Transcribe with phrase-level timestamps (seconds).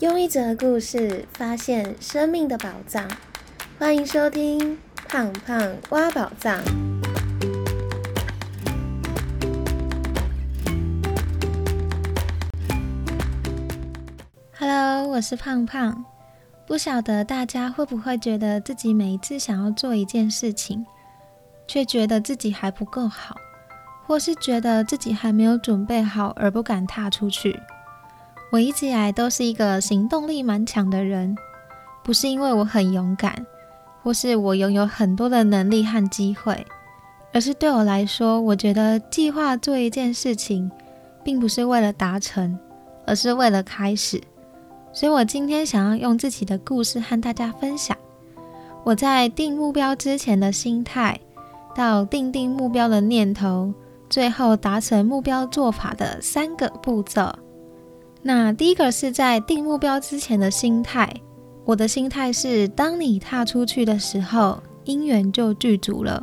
[0.00, 3.06] 用一则故事发现生命的宝藏，
[3.78, 4.58] 欢迎收听
[5.06, 6.58] 《胖胖挖宝藏》。
[14.58, 16.02] Hello，我是胖胖。
[16.66, 20.86] 不晓得大家会不会觉得自己每一次想要做一件事情，
[21.68, 23.36] 却觉得自己还不够好，
[24.06, 27.60] 或是觉得自己还没有准备好而不敢踏出去？
[28.50, 31.36] 我一直以来都是一个行动力蛮强的人，
[32.02, 33.46] 不是因为我很勇敢，
[34.02, 36.66] 或是我拥有很多的能力和机会，
[37.32, 40.68] 而是对我来说，我觉得计划做一件事情，
[41.22, 42.58] 并不是为了达成，
[43.06, 44.20] 而是为了开始。
[44.92, 47.96] 所以我今天想要用自己的故事和大家分享，
[48.82, 51.20] 我在定目标之前的心态，
[51.76, 53.72] 到定定目标的念头，
[54.08, 57.32] 最后达成目标做法的三个步骤。
[58.22, 61.10] 那第一个是在定目标之前的心态，
[61.64, 66.22] 我的心态是：当你踏出去的时候，姻缘就具足了。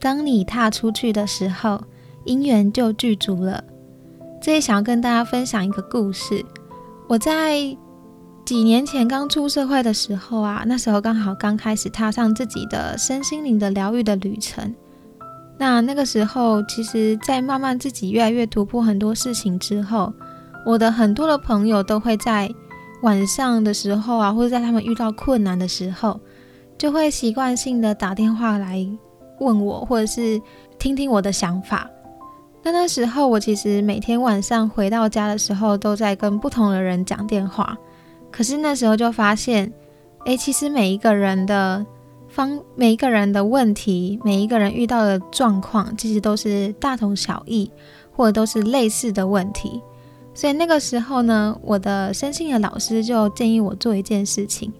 [0.00, 1.82] 当你踏出去的时候，
[2.24, 3.62] 姻缘就具足了。
[4.40, 6.42] 这里想要跟大家分享一个故事。
[7.06, 7.76] 我在
[8.46, 14.74] 几年前刚出社会的时候啊，那时候刚好刚开始踏上自己的身心灵的疗愈的旅程。
[15.58, 20.10] 那那个时候，其实，在慢慢自己越来越突破很多事情之后。
[20.64, 22.50] 我的很多的朋友都会在
[23.02, 26.18] 晚上的时候啊，或者在他们遇到困难的时候，
[26.78, 28.86] 就会习惯性的打电话来
[29.40, 30.40] 问我，或者是
[30.78, 31.90] 听听我的想法。
[32.62, 37.76] 那那时候我其实每天晚上回到家的时候，都在跟不同的人讲电话。
[38.30, 39.70] 可是那时候就发现，
[40.24, 41.84] 诶，其实每一个人的
[42.34, 47.70] 方，每一个人的问题，每一个人遇到的状况，其实都是大同小异，
[48.16, 49.82] 或者都是类似的问题。
[50.34, 54.72] 所以那个时候呢，我的生性的老师就建议我做一件事情，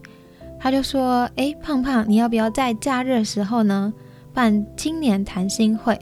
[0.59, 3.95] 他就说：“诶，胖胖，你要不要在假日的时候呢
[4.33, 5.97] 办青年谈心会？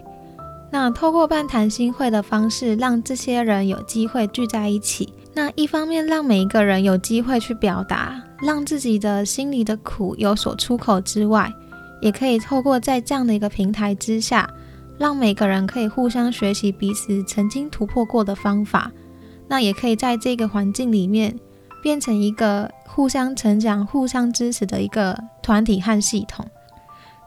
[0.71, 5.13] 那透过办谈心会的方式，让这些人有机会聚在一起。
[5.35, 11.53] 那一方面让每一个人有机会去表达，让自己的心里的苦有所出口之外，
[12.01, 14.49] 也可以透过在这样的一个平台之下，
[14.97, 18.91] 让每个人可以互相学习彼此曾经突破过的方法。”
[19.53, 21.39] 那也可以在这个环境里面
[21.83, 26.47] 变成一个互相成长、互相支持的一个团体和系统。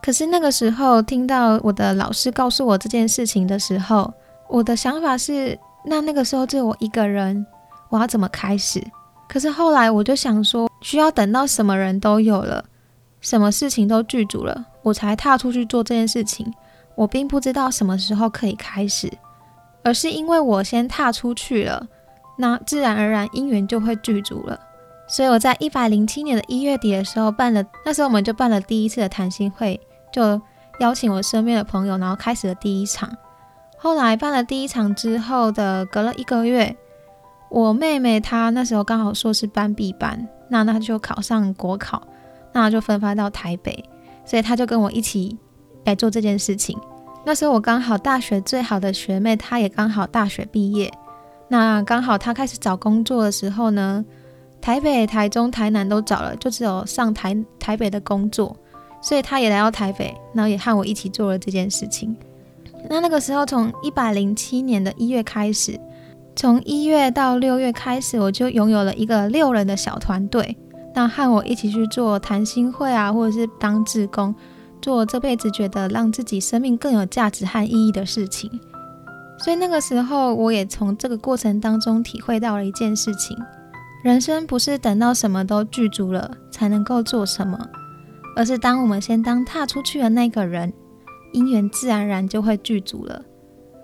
[0.02, 4.12] 可是那个时候听到我的老师告诉我这件事情的时候，
[4.50, 7.46] 我的想法是：那那个时候只有我一个人，
[7.90, 8.84] 我要怎么开始？
[9.28, 12.66] 可是后来我就想说，需要等到什么人都有了，
[13.22, 16.52] 什么事情都具足了，我才踏出去做这件事情。
[16.96, 19.12] 我并不知道什么时候可以开始，
[19.84, 21.88] 而是因为我先踏出去了。
[22.38, 24.60] 那自然而然姻缘就会具足了，
[25.08, 29.80] 所以我在一百零七年的一月底的时候办了，那时候我们就办了第一次的谈心会，
[30.12, 30.42] 就
[30.80, 33.10] 邀请我身边的朋友，然后开始了第一场。
[33.78, 36.76] 后来办了第一场之后的隔了一个月，
[37.50, 42.02] 我妹妹她那时候刚好硕士班毕班，那她就考上国考，
[42.52, 43.84] 那就分发到台北，
[44.26, 45.38] 所以她就跟我一起
[45.86, 46.78] 来做这件事情。
[47.24, 50.92] 那时候我刚好大学最好的学妹，她也刚好大学毕业。
[51.48, 54.04] 那刚好他开始找工作的时候呢，
[54.60, 58.56] 台北、台中、台南都找了，就只有上台台北的工作，
[59.02, 62.16] 所以他也来到台北，然后也和我一起做了这件事情。
[62.90, 65.80] 那那个时候，从一百零七年的一月开始，
[66.36, 70.58] 从一月到六月开始，我就拥有了一个六人的小团队，
[70.94, 74.34] 那和我一起去做谈心会啊，或者是当志工，
[74.82, 78.50] 做这辈子觉得让自己生命更有价值和意义的事情。
[79.38, 83.38] 所以那个时候，我也从这个过程当中体会到了一件事情：
[84.04, 87.60] 人生不是等到什么都具足了才能够做什么，
[88.36, 90.74] 而是当我们先当踏出去的那个人，
[91.34, 93.22] 姻缘自然而然就会具足了。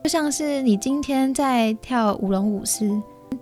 [0.04, 2.90] 就像是你今天在跳舞龙舞狮，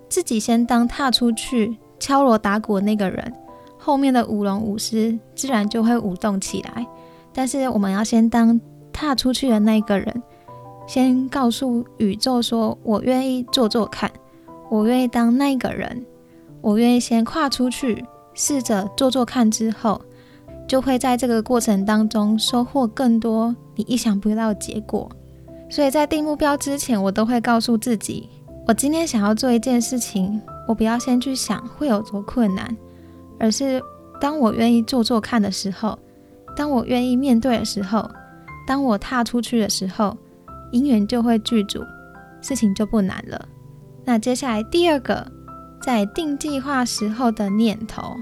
[0.10, 3.34] 自己先当踏出去敲锣打鼓的那个人，
[3.78, 6.86] 后面的舞龙舞狮自然就会舞动起来。
[7.32, 8.60] 但是我们要先当
[8.92, 10.24] 踏出去的那个人。
[10.90, 14.12] 先告诉宇宙说：“我愿意做做看，
[14.72, 16.04] 我愿意当那个人，
[16.62, 18.04] 我愿意先跨出去，
[18.34, 19.52] 试着做做看。
[19.52, 20.02] 之后，
[20.68, 25.08] 就会在这个过程当中收获更多你意想不到的结果。
[25.70, 28.28] 所以在定目标之前，我都会告诉自己：
[28.68, 32.76] 我今天想要做一件事情，我不要先去想会有多困难，
[33.38, 33.80] 而是
[34.20, 36.00] 当我愿意做做看的时候，
[36.56, 38.10] 当我愿意面对的时候，
[38.66, 40.18] 当我踏出去的时候。”
[40.72, 41.84] 姻缘就会具足，
[42.42, 43.48] 事情就不难了。
[44.06, 45.26] 那接下来第二个
[45.82, 48.16] 在定计划时候的念头。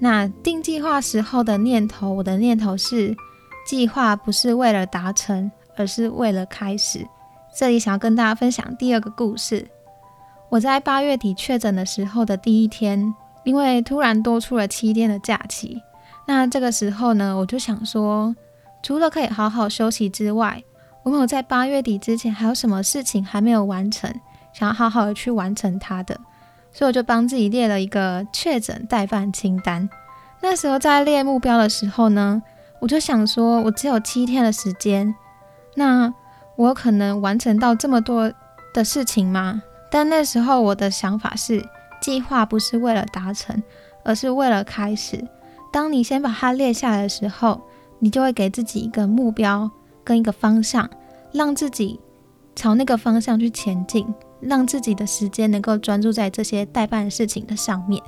[0.00, 3.16] 那定计划时候的念头，我的念头是：
[3.66, 7.06] 计划不是为了达成，而是为了开始。
[7.56, 9.66] 这里想要跟大家分享第二个故事。
[10.50, 15.80] 我在八月底确诊的时候的第一天，因为突然多出了七天的假期，
[16.26, 18.34] 那这个时候呢，我就想说，
[18.82, 20.62] 除了可以好好休息之外，
[21.04, 24.12] 我有在八月底之前还有什么事情还没有完成，
[24.52, 26.18] 想要好好的去完成它的。
[26.72, 29.88] 所以我就帮自己列了一个确诊代办清单。
[30.40, 32.42] 那时候在列目标的时候呢，
[32.80, 35.14] 我就想说，我只有七天的时间，
[35.76, 36.12] 那
[36.56, 38.32] 我可能完成到这么多
[38.72, 39.62] 的事情吗？
[39.90, 41.64] 但那时候我的想法是，
[42.00, 43.62] 计划不是为了达成，
[44.02, 45.24] 而是为了开始。
[45.72, 47.60] 当你先把它列下来的时候，
[48.00, 49.70] 你就会给自己一个目标
[50.04, 50.88] 跟一个方向，
[51.32, 51.98] 让自己
[52.54, 54.06] 朝那个方向去前进。
[54.40, 58.02] 让自己的时间能够专注在这些代办事情的上面，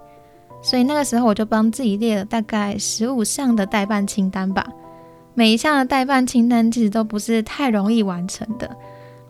[0.60, 4.66] 所以那个时候我就帮自己列了大概十五项的代办清单吧。
[5.32, 8.76] 每一项的代办清单其实都不是太容易完成的。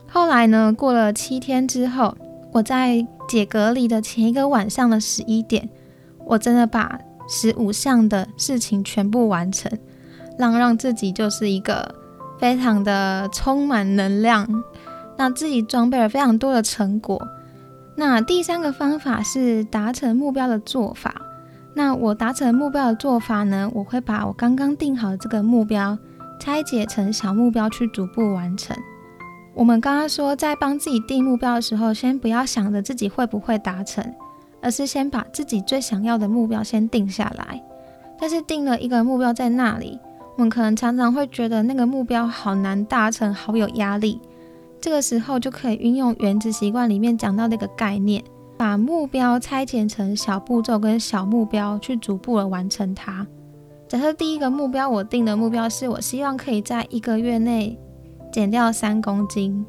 [0.09, 2.13] 后来呢，过了七天之后，
[2.51, 5.69] 我在解隔离的前一个晚上的十一点，
[6.25, 6.99] 我真的把
[7.29, 9.71] 十五项的事情全部完成，
[10.37, 11.95] 让让自己就是一个
[12.39, 14.47] 非常的充满能量。
[15.19, 17.27] 那自己装备了非常多的成果。
[17.95, 21.15] 那第三个方法是达成目标的做法。
[21.75, 23.71] 那我达成目标的做法呢？
[23.75, 25.99] 我会把我刚刚定好的这个目标
[26.39, 28.77] 拆解成小目标去逐步完成。
[29.55, 34.05] 我们刚刚说，在帮自己定目标的时候，先不要想着自己会不会达成，
[34.61, 37.63] 而是先把自己最想要的目标先定下来。
[38.19, 39.99] 但是定了一个目标在那里，
[40.37, 44.21] 我们可能常常会觉得那个目标好难达成，好有压力。
[44.79, 48.23] 这个时候就可以运用原子习惯里面讲到的一个概念，
[48.57, 53.27] 把目标拆解成小步骤跟小目标，去逐步的完成它。
[53.89, 57.79] 假设第一个目标，我定的目标是我希望可以在一个月内
[58.31, 59.65] 减掉三公斤。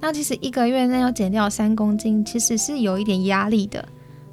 [0.00, 3.86] 那其实一个月内要减掉三公斤，其实是有一点压力的。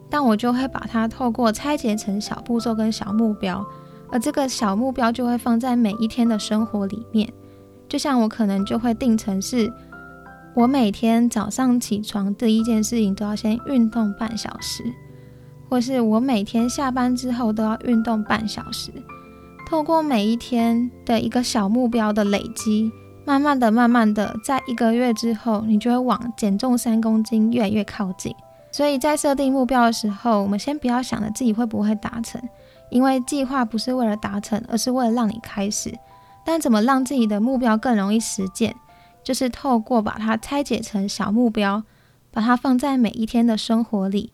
[0.10, 3.66] 但我就会把它透过拆解成小步骤跟小目标，
[4.12, 7.31] 而这个小目标就会放在每一天的生活里面。
[7.88, 9.72] 就像我可能就会定成是。
[10.56, 14.81] 我每天早上起床第一件事情都要先运动半小时，
[15.68, 18.90] 或是我每天下班之后都要运动半小时。
[19.68, 22.90] 透过每一天的一个小目标的累积，
[23.25, 28.34] 慢慢的、慢慢的，在一个月之后，你就会往减重三公斤越来越靠近。
[28.72, 32.42] 所以在设定目标的时候，我们先不要想着自己会不会达成，
[32.96, 35.94] 因为计划不是为了达成，而是为了让你开始。
[36.46, 38.74] 但怎么让自己的目标更容易实践？
[39.22, 41.84] 就是透过把它拆解成小目标，
[42.32, 44.32] 把它放在每一天的生活里，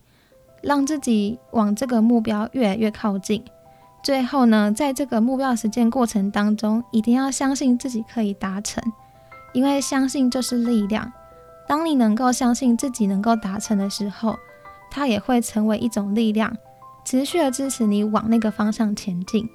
[0.60, 3.42] 让自己往这个目标越来越靠近。
[4.00, 8.80] 最后呢，在这个目标实践过程当中，一定要相信自己可以达成，
[9.52, 11.12] 因为相信就是力量。
[11.66, 14.38] 当你能够相信自己能够达成的时候，
[14.88, 16.56] 它也会成为一种力量，
[17.04, 19.48] 持续的支持你往那个方向前进。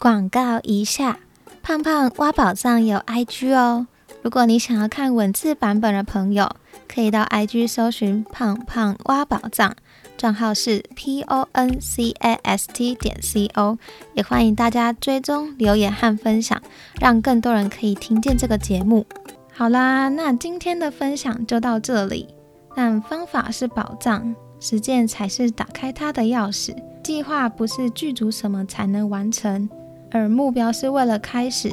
[0.00, 1.18] 广告一下，
[1.62, 3.86] 胖胖挖宝藏有 IG 哦。
[4.22, 6.50] 如果你想要看文字版本的朋友，
[6.88, 9.76] 可以到 IG 搜寻“胖胖挖宝藏”，
[10.18, 13.78] 账号是 P O N C A S T 点 C O，
[14.14, 16.60] 也欢迎大家追踪、留言和分享，
[17.00, 19.06] 让更多人可以听见这个节目。
[19.54, 22.28] 好啦，那今天的分享就到这里。
[22.74, 26.74] 但方法是宝藏，实践才是打开它的钥匙。
[27.02, 29.68] 计划不是具足什么才能完成，
[30.10, 31.72] 而目标是为了开始。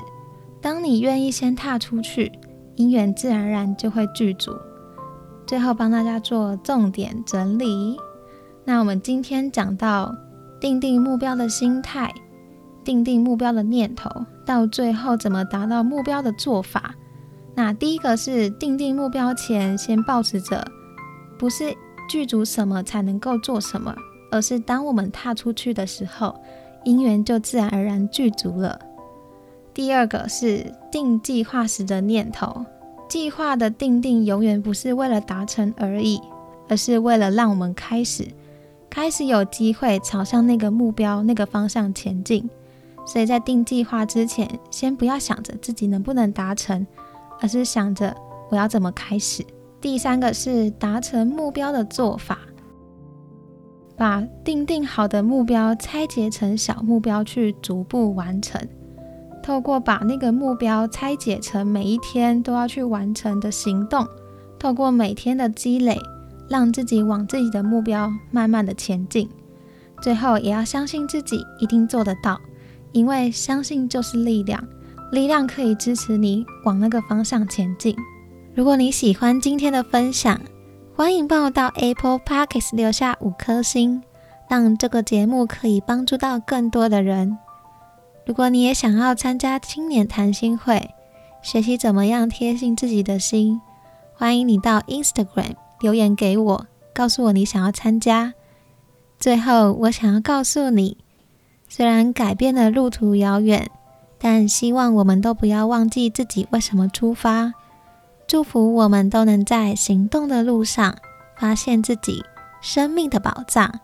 [0.62, 2.32] 当你愿意先踏出去，
[2.78, 4.52] 姻缘自然而然就会具足。
[5.46, 7.98] 最后帮大家做重点整理。
[8.64, 10.16] 那我们今天讲到
[10.60, 12.12] 定定目标的心态，
[12.84, 14.10] 定定目标的念头，
[14.46, 16.96] 到最后怎么达到目标的做法。
[17.54, 20.66] 那第一个是定定目标前，先保持着
[21.38, 21.76] 不是
[22.08, 23.96] 具足什么才能够做什么，
[24.32, 26.36] 而是当我们踏出去的时候，
[26.84, 28.80] 姻缘就自然而然具足了。
[29.74, 32.66] 第二个是定计划时的念头，
[33.10, 36.22] 计划的定定永远不是为了达成而已，
[36.70, 38.28] 而是为了让我们开始，
[38.90, 42.50] 开始有机会朝向那个目标、那个方向前进。
[43.06, 46.88] 所以在定计划之前，先不要想着自己能不能达成，
[47.40, 48.16] 而是想着
[48.50, 49.46] 我要怎么开始。
[49.86, 52.40] 第三个是达成目标的做法，
[53.96, 58.60] 把定定好的目标拆解成小目标去逐步完成。
[59.44, 64.08] 透过把那个目标拆解成每一天都要去完成的行动，
[64.58, 66.00] 透过每天的积累，
[66.50, 69.30] 让自己往自己的目标慢慢的前进。
[70.02, 72.42] 最后，也要相信自己一定做得到，
[72.92, 74.68] 因为相信就是力量，
[75.12, 77.96] 力量可以支持你往那个方向前进。
[78.56, 80.40] 如果你喜欢今天的分享，
[80.96, 84.02] 欢迎帮我到 Apple Podcast 留下五颗星，
[84.48, 87.38] 让这个节目可以帮助到更多的人。
[88.26, 90.92] 如果你也想要参加青年谈心会，
[91.42, 93.60] 学习怎么样贴近自己的心，
[94.14, 98.36] 欢迎你到 Instagram 留言给我，告诉我你想要参加。
[99.20, 100.96] 最后，我想要告诉你，
[101.68, 103.70] 虽然改变的路途遥远，
[104.18, 107.52] 但希望我们都不要忘记自己为什么出发。
[108.28, 110.96] 祝福我们都能在行动的路上
[111.38, 112.24] 发现自己
[112.62, 113.80] 生命的宝藏。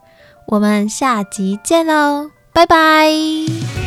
[0.48, 3.81] 我们下集见喽，拜拜。